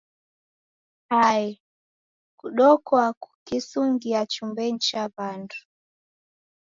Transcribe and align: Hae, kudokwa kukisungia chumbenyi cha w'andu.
Hae, 1.11 1.59
kudokwa 2.39 3.03
kukisungia 3.21 4.21
chumbenyi 4.31 4.79
cha 4.87 5.01
w'andu. 5.15 5.57